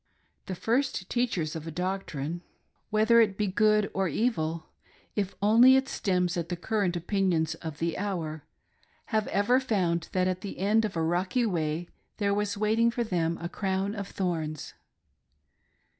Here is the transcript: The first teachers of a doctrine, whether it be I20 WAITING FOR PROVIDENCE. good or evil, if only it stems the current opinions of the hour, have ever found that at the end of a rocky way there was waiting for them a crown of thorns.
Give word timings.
The 0.47 0.55
first 0.55 1.11
teachers 1.11 1.55
of 1.55 1.67
a 1.67 1.69
doctrine, 1.69 2.41
whether 2.89 3.21
it 3.21 3.37
be 3.37 3.49
I20 3.49 3.49
WAITING 3.49 3.53
FOR 3.53 3.61
PROVIDENCE. 3.61 3.85
good 3.85 3.91
or 3.93 4.07
evil, 4.07 4.65
if 5.15 5.35
only 5.43 5.75
it 5.75 5.87
stems 5.87 6.33
the 6.33 6.55
current 6.55 6.95
opinions 6.97 7.53
of 7.53 7.77
the 7.77 7.99
hour, 7.99 8.43
have 9.13 9.27
ever 9.27 9.59
found 9.59 10.09
that 10.11 10.27
at 10.27 10.41
the 10.41 10.57
end 10.57 10.85
of 10.85 10.95
a 10.97 11.03
rocky 11.03 11.45
way 11.45 11.87
there 12.17 12.33
was 12.33 12.57
waiting 12.57 12.89
for 12.89 13.03
them 13.03 13.37
a 13.39 13.47
crown 13.47 13.93
of 13.93 14.07
thorns. 14.07 14.73